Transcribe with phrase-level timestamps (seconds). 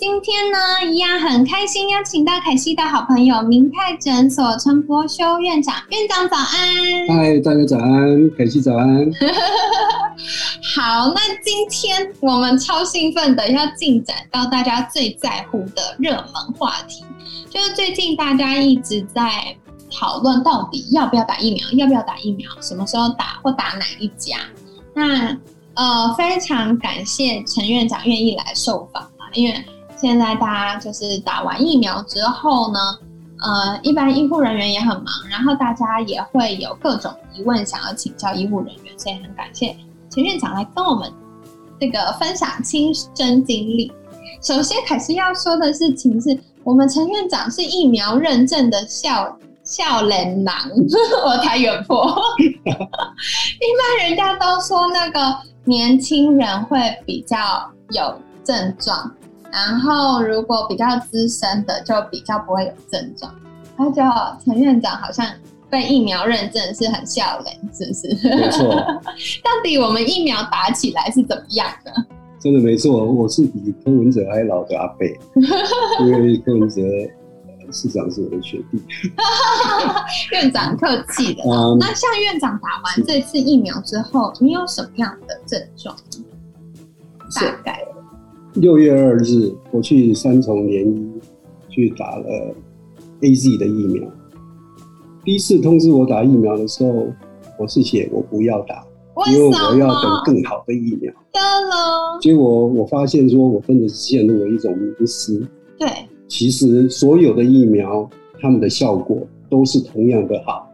[0.00, 5.74] 今天呢，一样很开心，邀请到凯西的好朋友明泰诊所陈博修院长。
[5.90, 7.06] 院长早安！
[7.06, 8.88] 嗨，大家早安，凯西早安。
[10.74, 17.04] 好，那今天我们超兴奋的要进展到大家最在乎的热门话题，
[17.50, 19.54] 就是最近大家一直在
[19.92, 24.38] 讨论到底要不要打疫苗，要不要打疫苗，什么时候打或打哪一家。
[24.94, 25.36] 那
[25.74, 29.62] 呃，非常感谢陈院长愿意来受访啊，因为。
[30.00, 32.80] 现在大家就是打完疫苗之后呢，
[33.42, 39.76] 呃，一般医护人员也很忙，然后大家也会有各种疑问想要请教医护人员，所以很感谢
[40.10, 41.12] 陈院长来跟我们
[41.78, 43.92] 这个分享亲身经历。
[44.42, 50.54] 首先，凯西要说的事情是我们陈院长是疫苗认证的笑笑脸郎，
[51.26, 52.06] 我太远破。
[52.40, 55.20] 一般人家都说那个
[55.64, 57.36] 年轻人会比较
[57.90, 59.12] 有症状。
[59.52, 63.34] 然后，如果比较资深的，就比较不会有症状。
[63.76, 65.26] 他叫陈院长，好像
[65.68, 68.28] 被疫苗认证是很笑脸，是不是？
[68.36, 68.74] 没错。
[69.42, 71.92] 到底我们疫苗打起来是怎么样的？
[72.38, 75.18] 真的没错，我是比柯文哲还老的阿贝，
[76.00, 76.80] 因为柯文哲
[77.72, 78.82] 市长是我的学弟。
[80.32, 81.42] 院长客气的。
[81.78, 85.96] 那像院长打完这次疫苗之后，你有什么样的症状？
[87.34, 87.84] 大概。
[88.54, 91.08] 六月二日，我去三重联医
[91.68, 92.52] 去打了
[93.20, 94.02] A Z 的疫苗。
[95.24, 97.06] 第一次通知我打疫苗的时候，
[97.56, 98.84] 我是写我不要打，
[99.30, 101.12] 因为我要等更好的疫苗。
[102.20, 105.40] 结果我发现说，我真的是陷入了一种迷失。
[105.78, 105.88] 对，
[106.26, 108.10] 其实所有的疫苗，
[108.40, 110.68] 它们的效果都是同样的好。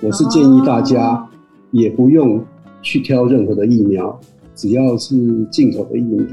[0.00, 1.28] 我是建议大家
[1.72, 2.40] 也不用
[2.82, 4.16] 去挑任何的疫苗，
[4.54, 5.16] 只要是
[5.50, 6.24] 进口的疫苗。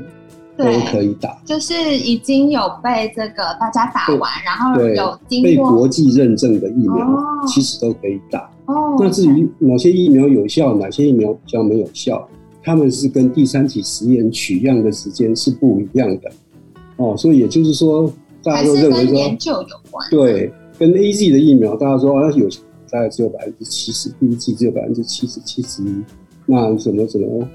[0.58, 8.50] 都可以打，就是已经有被这个大家打完，然后有经被国际认证的疫苗，其实都可以打。
[8.66, 12.28] 哦，那至于哪些疫苗有效，哪些疫苗比较没有效，
[12.64, 16.32] 他们是跟第三期实验取样的时间是不一样的。
[16.98, 18.12] 哦，所以也就是说，
[18.44, 20.08] 大家都认为说研究有关。
[20.12, 22.48] 对，跟 A Z 的疫苗，大家说啊有
[22.92, 26.04] 大概只有百分之七十，第一剂只有百分之七十七十一，
[26.46, 27.48] 那什么什么？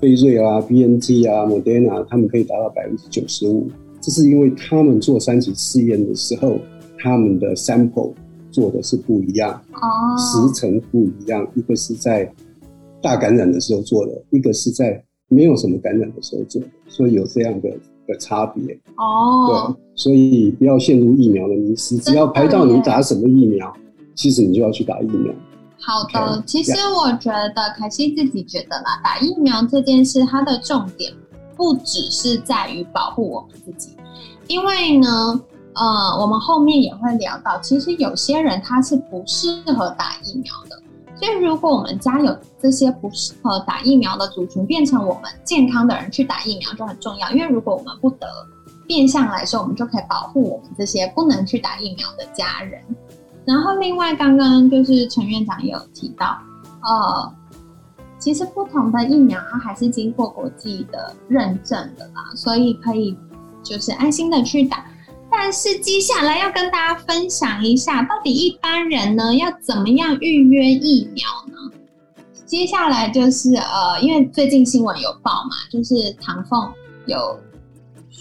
[0.00, 3.68] 飞瑞啊，B N T 啊，Moderna，他们可以达到百分之九十五，
[4.00, 6.58] 这是因为他们做三级试验的时候，
[6.98, 8.12] 他们的 sample
[8.50, 9.78] 做的是不一样，哦，
[10.16, 12.32] 时程不一样，一个是在
[13.02, 17.68] 大感染的时候做的，一个是在没有什么感染的时候做的，所以有这样的
[18.06, 18.74] 的差别。
[18.96, 23.72] 哦，对，所以不要陷入疫苗的迷失，只要排到你打什么疫苗，
[24.14, 25.34] 其实你就要去打疫苗。
[25.80, 31.12] 好的，其实我觉得凯西自己觉得啦，打疫苗这件事，它的重点
[31.56, 33.96] 不只是在于保护我们自己，
[34.48, 35.40] 因为呢，
[35.74, 40.82] 呃，我们后面也会聊到，其实有些人他是不适合打疫苗的，
[41.16, 48.26] 所以如果我们家有这些不适合打疫苗的族群，变成我们健康的人去打疫苗就很重要，因为如果我们不得，
[48.86, 52.82] 变相来说，我们就可以保护我们这些不能去打疫苗的家人。
[53.48, 56.38] 然后，另外刚刚就是陈院长也有提到，
[56.82, 57.32] 呃，
[58.18, 63.16] 其实不同的疫苗它还是经过国际的认证的啦，所以可以
[63.62, 64.84] 就是安心的去打。
[65.30, 71.54] 但是接下来要跟大家分享一下，到底一般人呢要怎么样预约疫苗呢？
[72.44, 76.70] 接下来就是呃，因为最近新闻有报嘛，就是唐凤
[77.06, 77.38] 有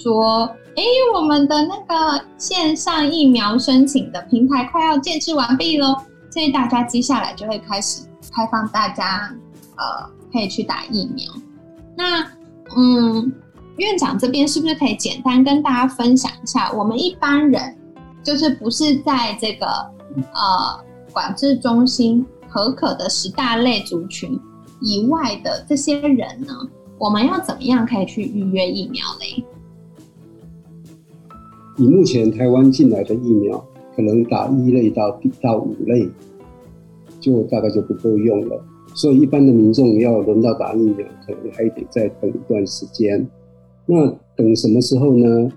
[0.01, 0.49] 说。
[0.77, 0.83] 哎，
[1.15, 5.95] 我们的那个线上疫苗申请的平台快要建设完毕喽，
[6.29, 9.27] 所以大家接下来就会开始开放大家，
[9.75, 11.25] 呃，可以去打疫苗。
[11.95, 12.21] 那，
[12.75, 13.33] 嗯，
[13.77, 17.75] 院长这边是不是可以简单跟大家分享一下，我们一般人
[18.23, 19.65] 就是不是在这个
[20.15, 20.79] 呃
[21.11, 24.39] 管制中心合可的十大类族群
[24.79, 26.53] 以外的这些人呢，
[26.99, 29.43] 我们要怎么样可以去预约疫苗嘞？
[31.77, 33.63] 以目前台湾进来的疫苗，
[33.95, 36.09] 可能打一类到到五类，
[37.19, 38.61] 就大概就不够用了。
[38.93, 43.27] 所以一般的民众要轮到打疫苗，可能还得再等一段时间。
[43.85, 45.51] 那等什么时候呢？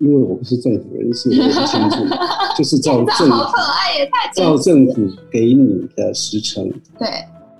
[0.00, 1.96] 因为我不是政府人士，我不清楚，
[2.56, 6.66] 就是照 政好可爱也太照政府给你的时程，
[6.98, 7.06] 对，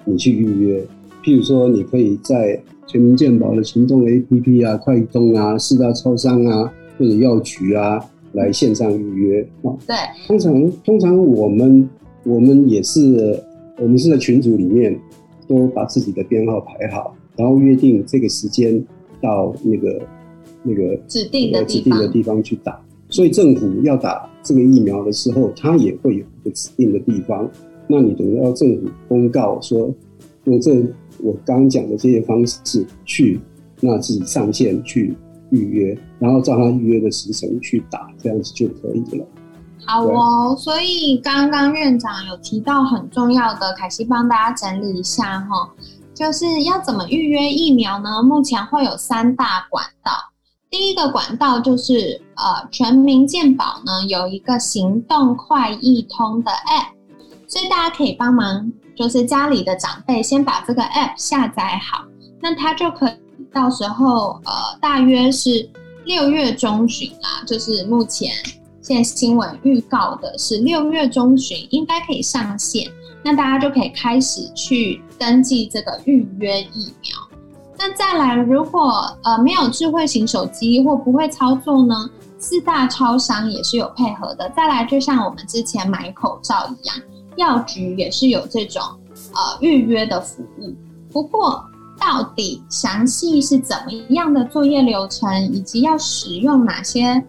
[0.07, 0.83] 你去预约。
[1.23, 7.99] 譬如说，你可以在全民健保的行动 APP 啊、快通啊、四大超商啊或者药局啊
[8.33, 9.73] 来线上预约啊。
[9.87, 11.89] 对，通常通常我们
[12.25, 13.43] 我们也是
[13.79, 14.95] 我们是在群组里面
[15.49, 18.85] 都把自己的编号排好，然后约定这个时间
[19.23, 20.03] 到那个
[20.63, 22.79] 那个指定的呃指，定的地方去打。
[23.09, 27.51] 所以政府要打这个疫苗的时候，它也会有一个指定的地方。
[27.89, 29.93] 那你等到政府公告说
[30.45, 30.73] 用这
[31.19, 33.41] 我刚刚讲的这些方式去，
[33.81, 35.15] 那自己上线去
[35.51, 39.27] 预约，然后照他预约的时程去打，这样子就可以了。
[39.87, 45.69] 好哦，所以刚刚院长有提到很重要的，凯西帮大家整理一下哈，
[46.15, 48.23] 就是要怎么预约疫苗呢？
[48.23, 50.13] 目前会有三大管道，
[50.71, 56.93] 第一个管道就是呃全民健保呢有一个行动快易通的 App，
[57.49, 62.05] 所以大家可以帮忙，就是家里的长辈先把这个 App 下载好，
[62.41, 63.13] 那他就可以
[63.53, 65.69] 到时候呃大约是
[66.05, 68.33] 六月中旬啦，就是目前。
[68.83, 72.91] 现在新闻预告的是六月中旬应该可以上线，
[73.23, 77.17] 那大家就可以开始去登记这个预约疫苗。
[77.79, 84.51] 那再来，如果呃没有智慧型手机或不会操作呢，四大超商也是有配合的。
[84.57, 86.97] 再来，就像我们之前买口罩一样，
[87.37, 88.83] 药局也是有这种
[89.35, 90.75] 呃预约的服务。
[91.13, 91.65] 不过，
[92.01, 97.23] 到底详细是怎么样的作业流程，以及要使用哪些？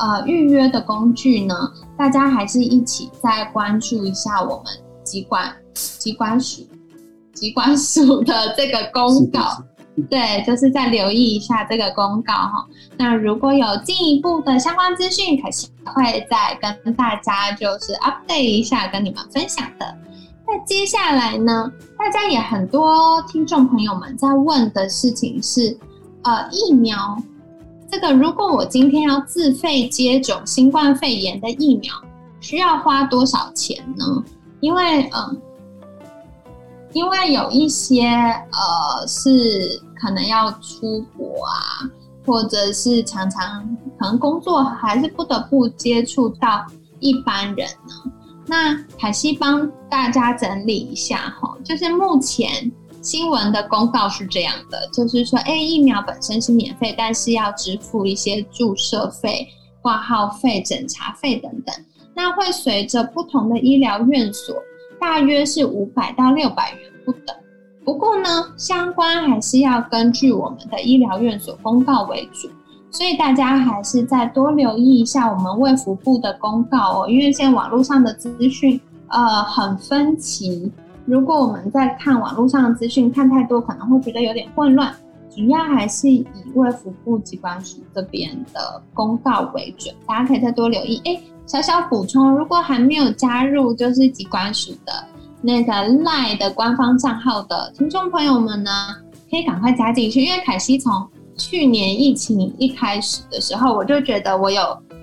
[0.00, 1.54] 呃，预约的工具呢？
[1.96, 4.66] 大家还是一起再关注一下我们
[5.02, 6.62] 机关机关署
[7.34, 9.60] 机关署的这个公告，
[10.08, 12.64] 对，就是再留意一下这个公告哈。
[12.96, 19.96] 那如果有进一步的相关资讯，可是会再跟大家就是 update 一下，跟你们分享的。
[20.50, 25.76] 那接下来呢，大家也很多听众朋友们在问的事情是，
[26.22, 27.16] 呃，疫苗。
[27.90, 31.92] 这个如果我今天要自费接种新冠肺炎的疫苗，
[32.40, 34.24] 需要花多少钱呢？
[34.60, 35.40] 因为嗯，
[36.94, 41.84] 因为有一些呃是可能要出国啊，
[42.24, 46.66] 或者是常常可能工作还是不得不接触到
[47.00, 48.12] 一般人呢。
[48.48, 52.70] 那凯西帮大家整理一下哈，就是目前。
[53.00, 59.46] 新闻的公告是这样的，就是说，哎，疫苗本身是免费，但是要支付一些注射费、
[59.80, 61.74] 挂号费、诊查费等等。
[62.12, 64.56] 那会随着不同的医疗院所，
[65.00, 67.34] 大约是五百到六百元不等。
[67.84, 72.50] 不过呢，相关还是要根据我们的医疗院所公告为主，
[72.90, 80.72] 所以大家还是再多留意一下我们卫福部的公告哦，因为现在网络上的资讯呃很分歧。
[81.04, 84.94] 如果我们在看网络上的资讯看太多，可能会觉得有点混乱。
[85.30, 91.00] 主要还是以卫福部机关署这边的公告为准，大家可以再多留意。
[91.04, 94.92] 哎，小小补充，如果还没有加入就是机关署的
[95.40, 98.70] 那个 Line 的官方账号的听众朋友们呢，
[99.30, 100.22] 可以赶快加进去。
[100.22, 100.92] 因为凯西从
[101.38, 104.60] 去年疫情一开始的时候，我就觉得我有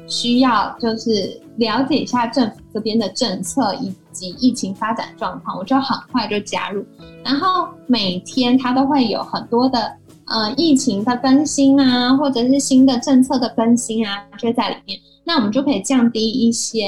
[0.07, 3.91] 需要就是了解一下政府这边的政策以。
[4.15, 6.85] 及疫情发展状况，我就很快就加入，
[7.21, 9.91] 然后每天它都会有很多的
[10.27, 14.97] 呃疫情的更新啊，或者是新的政策的更新啊，就在里面。
[15.25, 16.85] 那我们就可以降低一些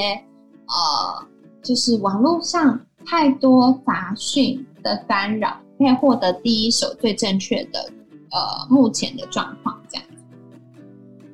[0.68, 1.26] 呃，
[1.62, 7.90] 就是网络上太多杂讯的干扰，可以获得第一手最正确的
[8.30, 9.78] 呃目前的状况。
[9.88, 10.06] 这样。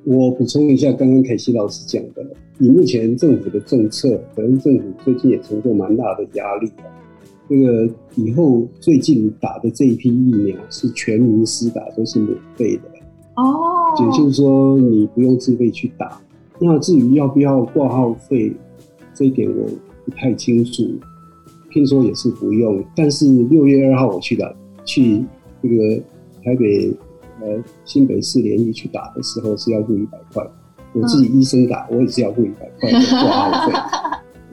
[0.03, 2.25] 我补充一下，刚刚凯西老师讲的。
[2.57, 6.87] 以目前政府的政策，可能政府最近也承受蛮大的压力啊。
[7.49, 12.83] 这个以后最近打的这一批疫苗是全民施打，都是免费的
[13.35, 13.93] 哦。
[13.99, 16.21] 也就是说，你不用自费去打。
[16.57, 18.55] 那至于要不要挂号费，
[19.13, 19.67] 这一点我
[20.05, 20.83] 不太清楚。
[21.71, 24.49] 听说也是不用，但是六月二号我去打，
[24.85, 25.21] 去
[25.61, 26.01] 这个
[26.45, 26.93] 台北
[27.41, 30.45] 呃新北市联谊去打的时候是要付一百块。
[30.93, 33.73] 我自己医生打，我也是要付一百块的挂号费。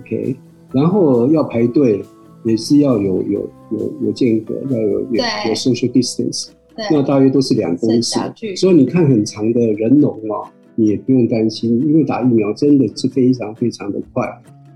[0.00, 0.37] OK，
[0.72, 2.02] 然后要排队，
[2.42, 6.49] 也是要有有有有间隔，要有有有 social distance。
[6.90, 8.18] 那大约都是两公尺。
[8.56, 14.28] 所以你看很长的人龙啊，你也不用担心，因为打疫苗真的是非常非常的快。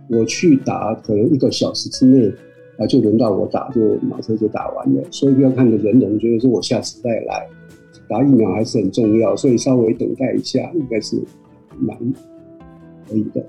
[0.09, 2.33] 我去打，可能一个小时之内
[2.79, 5.03] 啊，就轮到我打，就马上就打完了。
[5.11, 7.47] 所以不要看着人龙，觉得说我下次再来
[8.09, 11.23] 打疫苗还是很重要，所以稍微等待一下，应该是。
[11.79, 11.95] 蛮
[13.07, 13.47] 可以的。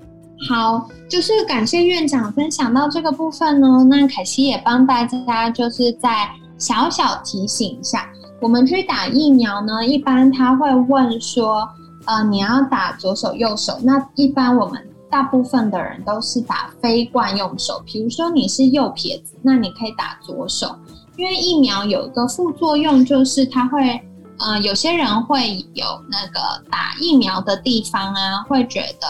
[0.50, 3.82] 好，就是感谢院长分享到这个部分呢。
[3.88, 8.06] 那凯西也帮大家就是在小小提醒一下，
[8.38, 11.66] 我们去打疫苗呢，一般他会问说，
[12.04, 13.78] 呃，你要打左手右手？
[13.82, 14.78] 那一般我们
[15.10, 20.74] 大部分的人都是打非惯用手，比如说你是右撇子，那你可以打左手，
[21.16, 24.00] 因为疫苗有一个副作用，就是它会，
[24.38, 29.06] 呃，有些人会有那个打疫苗的地方啊，会觉得，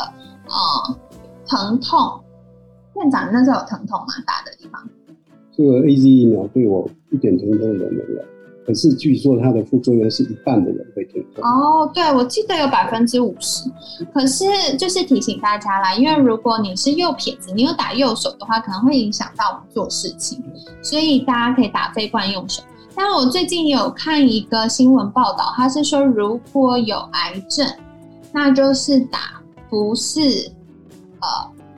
[0.46, 0.96] 呃。
[1.50, 2.20] 疼痛，
[2.96, 4.08] 院长那时候有疼痛吗？
[4.26, 4.86] 打的地方？
[5.56, 8.22] 这个 A Z 疫苗对我一点疼痛都没有，
[8.68, 11.42] 可是据说它的副作用是一半的人会疼痛。
[11.42, 13.70] 哦，对，我记得有百分之五十。
[14.12, 14.44] 可是
[14.76, 20.44] 就是提醒大家啦，因为如果你是右撇子，你有打右手的话，可能会影响到我们做事情，
[20.82, 22.62] 所以大家可以打非惯用手。
[22.94, 27.66] 但我最近有看一个新闻报道，他是说如果有癌症，
[28.32, 30.52] 那就是打不是。
[31.20, 31.26] 呃，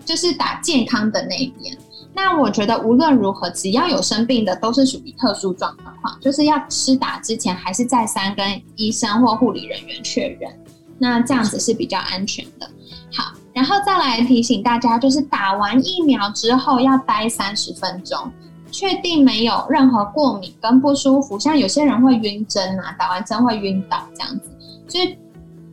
[0.04, 1.74] 就是打健康的那一边。
[2.12, 10.50] 那我觉得无论如何，只要有生病的，都是属于特殊状况，就是要吃打之前，还是再三跟医生或护理人员确认。
[10.98, 12.68] 那这样子是比较安全的。
[13.12, 18.30] 好，然后再来提醒大家，就是打完疫苗之后要待三十分钟，
[18.70, 21.38] 确定没有任何过敏跟不舒服。
[21.38, 24.50] 像有些人会晕针啊，打完针会晕倒这样子，
[24.88, 25.16] 所以。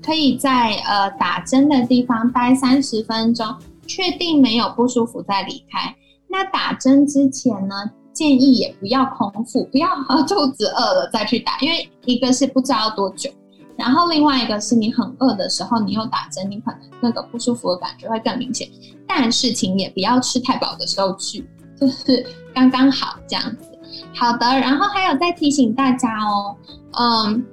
[0.06, 3.46] 可以在呃打针的地方待三十分钟，
[3.86, 5.94] 确定没有不舒服再离开。
[6.28, 7.76] 那打针之前呢，
[8.14, 9.88] 建议也不要空腹，不要
[10.28, 13.30] 肚子饿了再去打，因为一个是不知道多久，
[13.78, 18.68] 然后另外一个是你很饿的时候，你又打针，你可能那个不舒服的感觉会更明显。
[19.08, 21.48] 但是请也不要吃太饱的时候去，
[21.80, 23.78] 就是刚刚好这样子。
[24.14, 26.56] 好的，然后还有再提醒大家哦，
[27.00, 27.46] 嗯。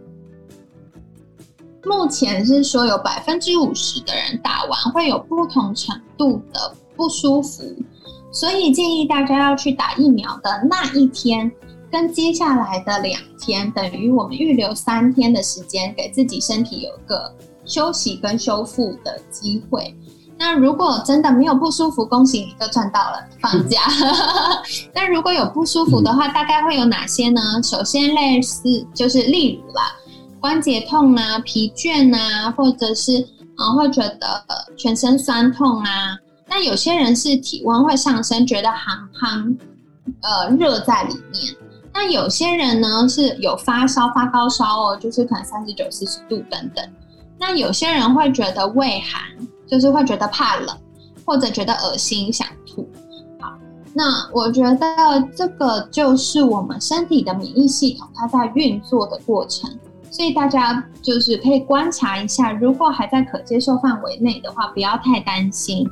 [1.86, 7.62] 目前是说有百分之五十的人打完会有不同程度的不舒服，
[8.34, 11.50] 所以建议大家要去打疫苗的那一天
[11.90, 17.32] 跟接下来的两天，等于我们预留三天的时间，给自己身体有一个
[17.64, 19.94] 休息跟修复的机会。
[20.36, 23.82] 那如果真的没有不舒服，恭喜你就赚到了放假。
[24.92, 27.40] 那如果有不舒服的话，大概会有哪些呢？
[27.62, 29.94] 首先类似就是例如啦。
[30.40, 33.24] 关节痛啊，疲倦啊，或者是
[33.56, 34.44] 啊，会觉得
[34.76, 36.18] 全身酸痛啊。
[36.54, 39.56] 那有些人是体温会上升，觉得寒寒，
[40.20, 41.52] 呃，热在里面。
[41.92, 46.88] 那有些人呢是有发烧，发高烧哦，就是可能三十九、四十度等等。
[47.40, 49.20] 那有些人会觉得胃寒，
[49.66, 50.78] 就是会觉得怕冷，
[51.26, 52.88] 或者觉得恶心、想吐。
[53.40, 53.52] 好，
[53.92, 59.68] 那我觉得这个就是我们身体的免疫系统它在运作的过程。
[60.08, 65.84] 所以大家就是可以观察一下，如果还在可接受范围内的话，不要太担心。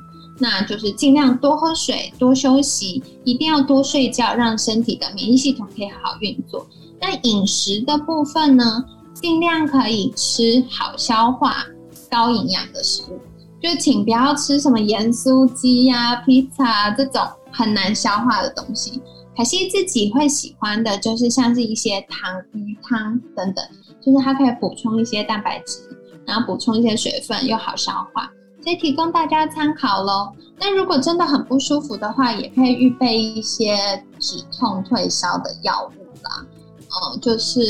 [0.43, 6.67] 那就是尽量多喝水、多休息，一定要多睡觉，让身体的免疫系统可以好好运作。
[7.01, 8.85] 那饮食的部分呢，
[9.15, 11.65] 尽量可以吃好消化、
[12.11, 13.21] 高营养的食物，
[13.63, 17.23] 就请不要吃什么盐酥鸡呀、披萨这种
[17.53, 19.01] 很难消化的东西。
[19.37, 23.65] 凯西自己会喜欢的就是像是一些糖、鱼汤等等。
[24.05, 25.79] 就是它可以补充一些蛋白质，
[26.27, 28.29] 然后补充一些水分，又好消化，
[28.63, 30.33] 所以提供大家参考喽。
[30.59, 33.77] 那如果真的很不舒服的话，也可以预备一些
[34.21, 36.47] 止痛退烧的药物啦。
[36.89, 37.61] 嗯，就是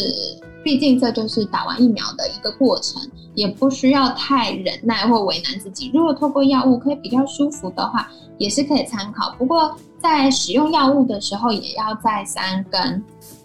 [0.62, 3.00] 毕竟这就是打完疫苗的一个过程，
[3.34, 5.90] 也不需要太忍耐或为难自己。
[5.94, 9.34] 如果透过药物可以比较舒服的话，也是可以参考。
[9.38, 13.02] 不过在使用药物的时候，也要再三跟。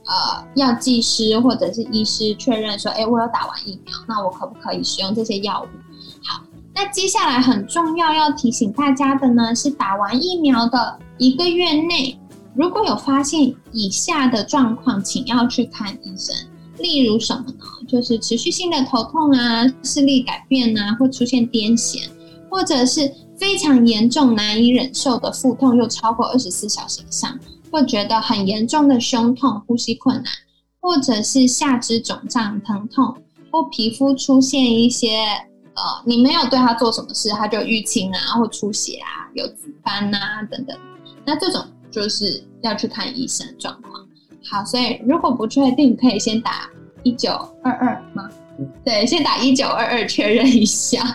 [0.09, 5.67] 呃，药剂师或者是医师确认说，哎，我有打完疫苗，那我可不可以使用这些药物？
[6.79, 12.15] 那接下来很重要要提醒大家的呢，是打完疫苗的一个月内，
[12.53, 16.35] 如果有发现以下的状况，请要去看医生。
[16.77, 17.57] 例如什么呢？
[17.87, 22.07] 就是持续性的头痛啊，视力改变啊，或出现癫痫，
[22.47, 27.39] 或者是非常严重难以忍受的腹痛，又超过二十四小时以上。
[27.71, 30.25] 会觉得很严重的胸痛、呼吸困难，
[30.79, 33.15] 或者是下肢肿胀、疼痛，
[33.51, 35.25] 或皮肤出现一些
[35.77, 40.75] 呃，你没有对他做什么事，他就淤青啊，或出血啊，有紫斑啊等等，
[41.23, 44.03] 那这种就是要去看医生状况。
[44.49, 46.67] 好，所以如果不确定，可以先打
[47.03, 47.31] 一九
[47.63, 48.27] 二二吗？
[48.83, 51.03] 对，先打一九二二确认一下。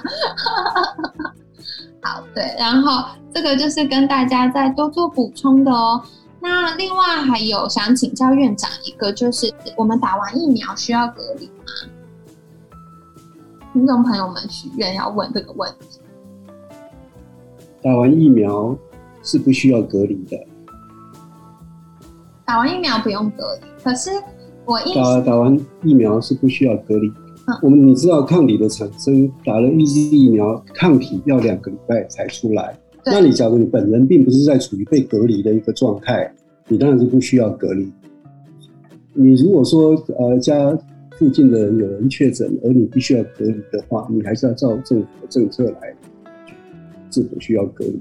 [2.01, 3.05] 好，对，然后
[3.35, 6.01] 这个就是跟大家再多做补充的哦。
[6.41, 11.65] 那另外还有想请教院长一个，就是我们打完疫苗需要隔离吗？
[13.73, 15.99] 听众朋友们许愿要问这个问题。
[17.81, 18.77] 打完疫苗
[19.23, 20.39] 是不需要隔离的。
[22.45, 24.11] 打完疫苗不用隔离，可是
[24.67, 27.11] 我打打完疫苗是不需要隔离。
[27.63, 32.79] 我们你知道抗体的产生，打了一剂疫苗，抗体要两个礼拜才出来。
[33.07, 36.31] 那你假如你本人并不是在处于被隔离的一个状态，
[36.69, 37.91] 你当然是不需要隔离。
[39.15, 40.79] 你如果说呃家
[41.23, 45.95] 附近的人有人确诊，而你必须要隔离的话，你还是要照政府的政策来，
[47.13, 47.97] 是否需要隔离。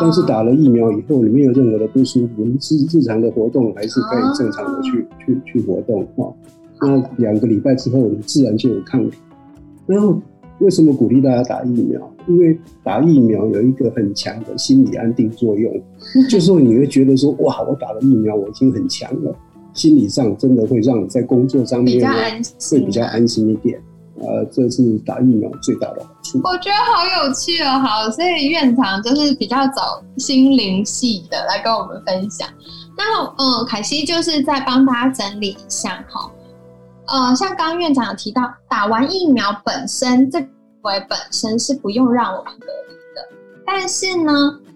[0.00, 6.34] 但是打了疫苗以后，你没有任何的不舒服，日日常的活动还是可以正常的去去去活动啊。
[6.80, 9.18] 那两个礼拜之后，你自然就有抗体。
[9.86, 10.20] 然后
[10.58, 12.12] 为什么鼓励大家打疫苗？
[12.26, 15.72] 因为打疫苗有一个很强的心理安定作用，
[16.28, 19.32] 就是说你会觉得说，哇，我打了疫苗，我已经很强了，
[19.74, 22.00] 心理上真的会让你在工作上面
[22.70, 23.78] 会比较安心一点。
[24.16, 26.40] 呃，这是打疫苗最大的好处。
[26.44, 29.82] 我觉得好有趣哦，好，所以院长就是比较走
[30.16, 32.48] 心灵系的来跟我们分享。
[32.96, 36.30] 那嗯，凯西就是在帮大家整理一下哈。
[37.08, 40.38] 呃，像刚刚院长有提到，打完疫苗本身这
[40.82, 43.28] 为本身是不用让我们隔离的，
[43.66, 44.32] 但是呢，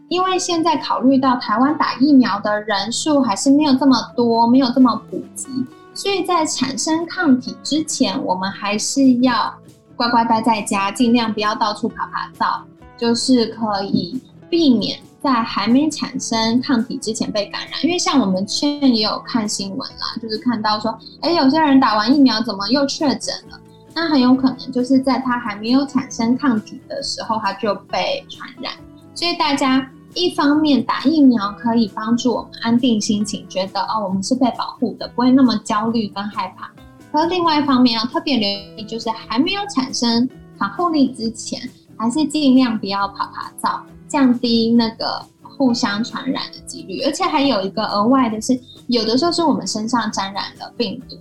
[0.08, 5.46] 因为现在考虑到台湾打疫苗的人数还是没有这么多，没有这么普及，
[5.94, 9.54] 所以在产生抗体之前，我们还是要
[9.96, 12.62] 乖乖待在家，尽量不要到处爬爬灶，
[12.96, 14.98] 就是可以避免。
[15.20, 23.58] 在还没产生抗体之前被感染，因为像我们圈也有看新闻啦，就是看到说，哎，有些人打完疫苗怎么又确诊了？
[23.92, 28.72] 那很有可能就是在他还没有产生抗体的时候，他就被传染。
[29.12, 29.84] 所以大家
[30.18, 36.70] 一方面打疫苗可以帮助我们安定心情，觉得哦我们是被保护的，不会那么焦虑跟害怕。
[37.12, 41.60] 而另外一方面要特别留意，就是还没有产生防护力之前，
[41.96, 43.82] 还是尽量不要爬爬灶。
[44.08, 51.16] 降低那个互相传染的几率，而且还有一个额外的是，有的时候是我们身上沾染了病毒，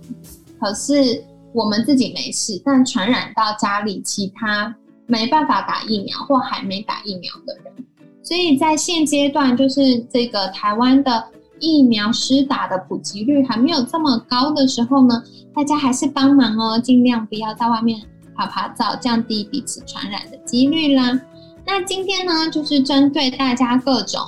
[0.58, 1.22] 可是
[1.52, 4.74] 我们自己没事，但传染到家里其他
[5.06, 7.74] 没办法打疫苗或还没打疫苗的人。
[8.22, 11.24] 所以在现阶段，就是这个台湾的
[11.60, 15.22] 疫苗施打的普及率还没有这么高的时候呢，
[15.54, 18.00] 大家还是帮忙哦，尽量不要在外面
[18.36, 21.20] 爬爬灶，降低彼此传染的几率啦。
[21.66, 24.20] 那今天呢，就是针对大家各种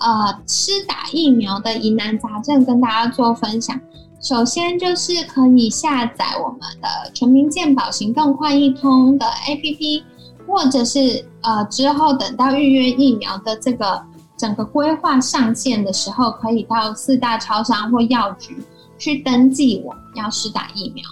[0.00, 3.80] 呃施打疫苗的疑难杂症，跟大家做分享。
[4.20, 10.02] 首先就是可以下载我们的全民健保行动快易通的 APP，
[10.46, 14.02] 或者是呃之后等到预约疫苗的这个
[14.36, 18.62] 整个规划上线的时候，可以到四大超商或药局
[18.98, 21.04] 去登记我要施打疫苗。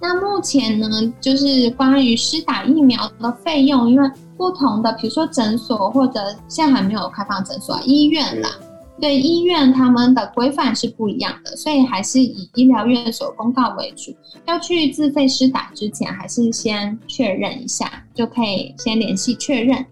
[0.00, 0.88] 那目前呢，
[1.20, 8.48] 就是关于施打疫苗的费用，因为不同的，比如说诊所或者现在还没有开放诊所，医院啦，
[9.00, 14.12] 对医院他们的规范是不一样的，所以还是以医疗院所公告为主。
[14.46, 19.86] 要去自费施打之前，还是先确认一下，就可以先联系确认，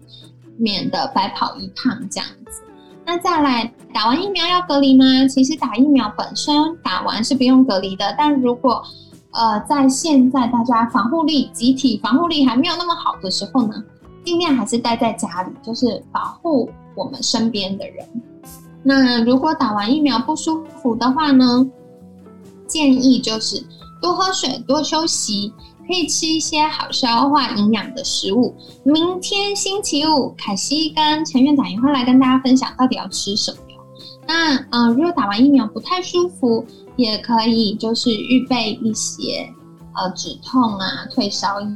[0.57, 2.61] 免得白跑一趟这样子。
[3.05, 5.05] 那再来，打完疫苗要隔离吗？
[5.29, 8.83] 其实打疫苗本身打完是不用隔离的，但如果
[9.31, 13.81] 呃在现在大家防护力、集体防护力还没有那么好的时候呢？
[14.25, 18.05] 尽量还是待在家里，就是保护我们身边的人。
[18.83, 21.69] 那如果打完疫苗不舒服的话呢，
[22.67, 23.61] 建议就是
[24.01, 25.51] 多喝水、多休息，
[25.85, 28.55] 可以吃一些好消化、营养的食物。
[28.83, 33.57] 明天星期五，凯西跟陈院长也会来跟大家分享到底要吃什么。
[34.25, 39.49] 那嗯，如果打完疫苗不太舒服，也可以就是预备一些
[39.95, 41.67] 呃止痛啊、退烧药。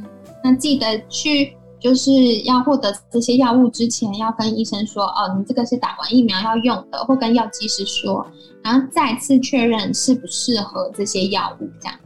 [0.42, 1.54] 那记得去。
[1.82, 8.24] 就是要获得这些药物之前，要跟医生说哦，你这个是打完疫苗要用的，或跟药剂师说，
[8.62, 11.98] 然后再次确认适不适合这些药物，这样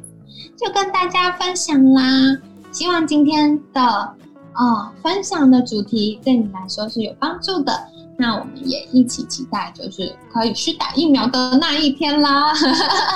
[0.56, 2.02] 就跟大家分享啦。
[2.72, 7.72] 希望今天的呃分享的主题对你来说是有帮助的。
[8.18, 12.50] 那我们也一起期待，就是可以去打疫苗的那一天啦。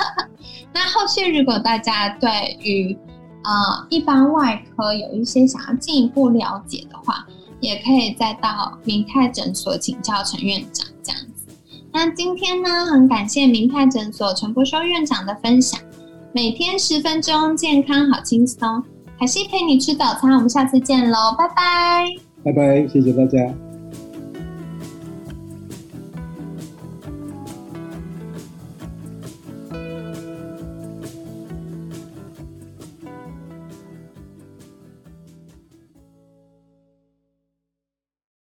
[0.73, 2.95] 那后续如果大家对于
[3.43, 7.25] 呃，一般外科有一些想要进一步了解的话，
[7.59, 11.53] 也可以再到明泰诊所请教陈院长这样子。
[11.91, 15.79] 那今天呢，很感谢明泰诊所陈博修院长的分享。
[16.33, 18.83] 每天十分钟，健康好轻松。
[19.17, 22.05] 海西陪你吃早餐，我们下次见喽，拜拜。
[22.43, 23.70] 拜拜，谢谢大家。